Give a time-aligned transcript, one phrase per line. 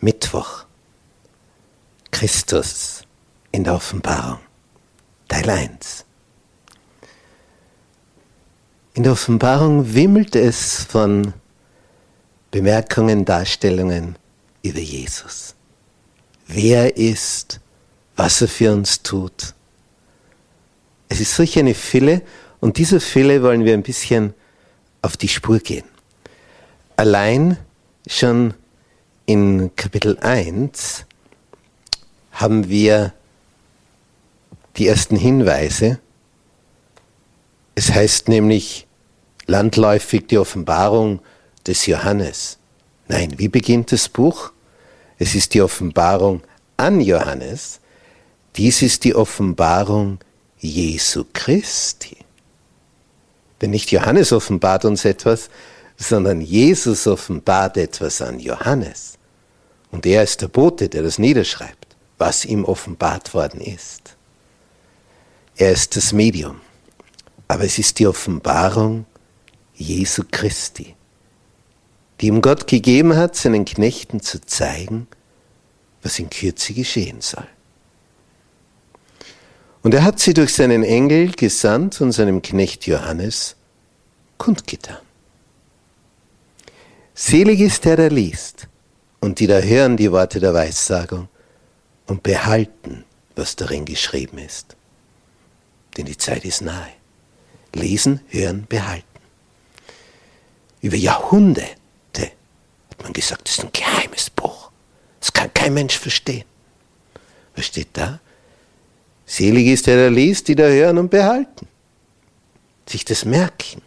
[0.00, 0.64] Mittwoch.
[2.10, 3.02] Christus
[3.52, 4.38] in der Offenbarung.
[5.28, 6.04] Teil 1.
[8.94, 11.32] In der Offenbarung wimmelt es von
[12.50, 14.16] Bemerkungen, Darstellungen
[14.62, 15.54] über Jesus.
[16.46, 17.60] Wer er ist,
[18.16, 19.54] was er für uns tut.
[21.08, 22.22] Es ist solch eine Fülle
[22.60, 24.34] und dieser Fülle wollen wir ein bisschen
[25.02, 25.84] auf die Spur gehen.
[26.96, 27.58] Allein
[28.06, 28.54] schon
[29.26, 31.06] in Kapitel 1
[32.32, 33.14] haben wir
[34.76, 36.00] die ersten Hinweise.
[37.76, 38.88] Es heißt nämlich
[39.46, 41.20] landläufig die Offenbarung
[41.64, 42.58] des Johannes.
[43.06, 44.50] Nein, wie beginnt das Buch?
[45.16, 46.42] Es ist die Offenbarung
[46.76, 47.78] an Johannes.
[48.56, 50.18] Dies ist die Offenbarung
[50.58, 52.16] Jesu Christi.
[53.60, 55.50] Denn nicht Johannes offenbart uns etwas,
[55.96, 59.17] sondern Jesus offenbart etwas an Johannes.
[59.90, 64.16] Und er ist der Bote, der das niederschreibt, was ihm offenbart worden ist.
[65.56, 66.60] Er ist das Medium.
[67.48, 69.06] Aber es ist die Offenbarung
[69.74, 70.94] Jesu Christi,
[72.20, 75.06] die ihm Gott gegeben hat, seinen Knechten zu zeigen,
[76.02, 77.46] was in Kürze geschehen soll.
[79.82, 83.56] Und er hat sie durch seinen Engel gesandt und seinem Knecht Johannes
[84.36, 84.98] kundgetan.
[87.14, 88.68] Selig ist der, der liest
[89.20, 91.28] und die da hören die Worte der Weissagung
[92.06, 93.04] und behalten,
[93.36, 94.76] was darin geschrieben ist.
[95.96, 96.92] Denn die Zeit ist nahe.
[97.74, 99.04] Lesen, hören, behalten.
[100.80, 102.32] Über Jahrhunderte
[102.90, 104.70] hat man gesagt, das ist ein geheimes Buch.
[105.20, 106.44] Das kann kein Mensch verstehen.
[107.56, 108.20] Was steht da?
[109.26, 111.68] Selig ist der, der liest, die da hören und behalten.
[112.88, 113.82] Sich das merken.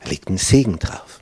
[0.00, 1.20] Da liegt ein Segen drauf.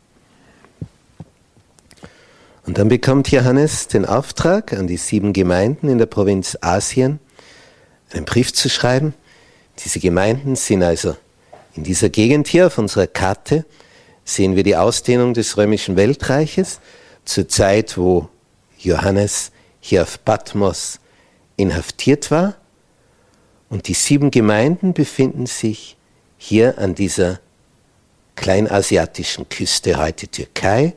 [2.67, 7.21] Und dann bekommt Johannes den Auftrag an die sieben Gemeinden in der Provinz Asien,
[8.11, 9.13] einen Brief zu schreiben.
[9.85, 11.17] Diese Gemeinden sind also
[11.75, 13.67] in dieser Gegend hier auf unserer Karte,
[14.25, 16.81] sehen wir die Ausdehnung des römischen Weltreiches
[17.25, 18.29] zur Zeit, wo
[18.79, 19.51] Johannes
[19.81, 21.01] hier auf Patmos
[21.57, 22.55] inhaftiert war
[23.69, 25.97] und die sieben Gemeinden befinden sich
[26.39, 27.41] hier an dieser
[28.37, 30.95] kleinasiatischen Küste, heute Türkei.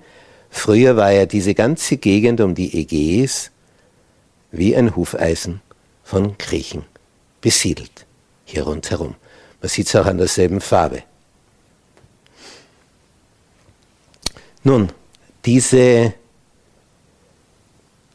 [0.57, 3.51] Früher war ja diese ganze Gegend um die Ägäis
[4.51, 5.61] wie ein Hufeisen
[6.03, 6.83] von Griechen
[7.41, 8.07] besiedelt,
[8.43, 9.15] hier rundherum.
[9.61, 11.03] Man sieht es auch an derselben Farbe.
[14.63, 14.91] Nun,
[15.45, 16.15] diese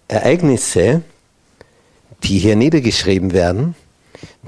[0.09, 1.03] Ereignisse,
[2.25, 3.77] die hier niedergeschrieben werden,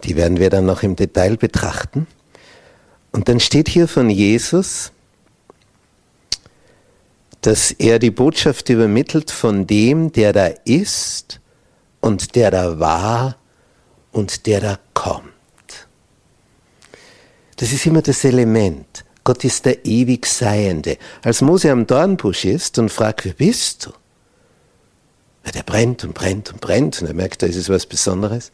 [0.02, 2.08] die werden wir dann noch im Detail betrachten.
[3.12, 4.90] Und dann steht hier von Jesus,
[7.46, 11.40] dass er die Botschaft übermittelt von dem, der da ist
[12.00, 13.36] und der da war
[14.12, 15.32] und der da kommt.
[17.56, 19.04] Das ist immer das Element.
[19.22, 20.98] Gott ist der ewig Seiende.
[21.22, 23.90] Als Mose am Dornbusch ist und fragt, wer bist du?
[25.46, 28.50] Ja, der brennt und brennt und brennt und er merkt, da ist es was Besonderes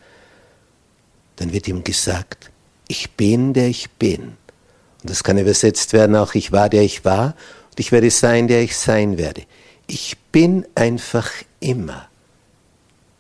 [1.41, 2.50] dann wird ihm gesagt,
[2.87, 4.37] ich bin, der ich bin.
[5.00, 7.34] Und das kann übersetzt werden auch, ich war, der ich war,
[7.81, 9.43] ich werde sein, der ich sein werde.
[9.87, 11.31] Ich bin einfach
[11.61, 12.09] immer.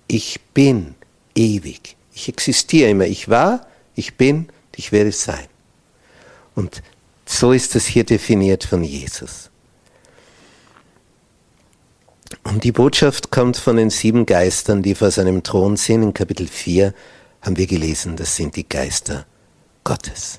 [0.06, 0.94] Ich bin
[1.34, 1.96] ewig.
[2.12, 3.06] Ich existiere immer.
[3.06, 5.46] Ich war, ich bin, ich werde sein.
[6.54, 6.82] Und
[7.24, 9.48] so ist das hier definiert von Jesus.
[12.42, 16.46] Und die Botschaft kommt von den sieben Geistern, die vor seinem Thron sind, in Kapitel
[16.46, 16.92] 4,
[17.40, 19.24] haben wir gelesen, das sind die Geister
[19.84, 20.38] Gottes.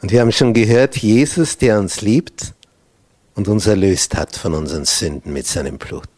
[0.00, 2.54] Und wir haben schon gehört, Jesus, der uns liebt
[3.38, 6.08] und uns erlöst hat von unseren Sünden mit seinem Blut.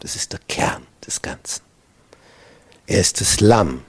[0.00, 1.62] Das ist der Kern des Ganzen.
[2.86, 3.80] Er ist das Lamm,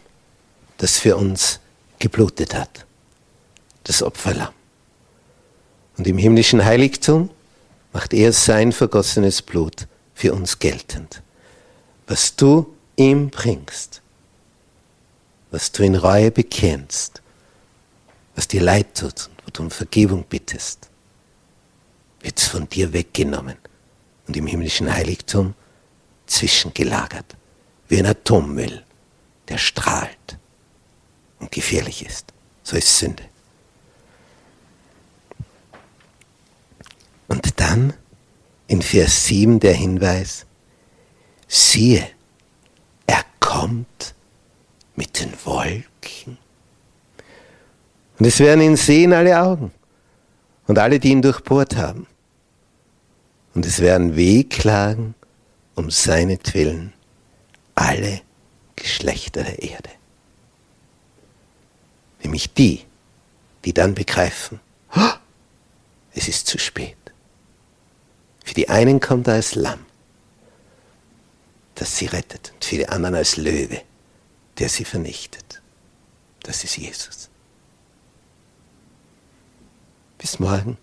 [0.78, 1.60] das für uns
[2.00, 2.86] geblutet hat.
[3.84, 4.54] Das Opferlamm.
[5.98, 7.32] Und im himmlischen Heiligtum
[7.92, 11.22] macht er sein vergossenes Blut für uns geltend.
[12.08, 14.02] Was du ihm bringst,
[15.52, 17.22] was du in Reue bekennst,
[18.36, 20.88] was dir leid tut und wo du um Vergebung bittest,
[22.24, 23.58] wird es von dir weggenommen
[24.28, 25.54] und im himmlischen Heiligtum
[26.26, 27.36] zwischengelagert,
[27.90, 28.84] wie ein Atommüll,
[29.50, 30.40] der strahlt
[31.40, 32.34] und gefährlich ist.
[32.64, 33.24] So ist Sünde.
[37.28, 37.94] Und dann
[38.68, 40.46] in Vers 7 der Hinweis,
[41.48, 42.08] siehe,
[43.06, 44.16] er kommt
[44.96, 46.38] mit den Wolken.
[48.18, 49.72] Und es werden ihn sehen alle Augen
[50.68, 52.08] und alle, die ihn durchbohrt haben.
[53.54, 55.16] Und es werden wehklagen
[55.76, 56.94] um seinetwillen
[57.76, 58.22] alle
[58.76, 59.90] Geschlechter der Erde.
[62.24, 62.86] Nämlich die,
[63.66, 64.60] die dann begreifen,
[66.14, 66.98] es ist zu spät.
[68.44, 69.86] Für die einen kommt er als Lamm,
[71.76, 73.82] das sie rettet, und für die anderen als Löwe,
[74.60, 75.62] der sie vernichtet.
[76.44, 77.30] Das ist Jesus.
[80.18, 80.78] Bis morgen.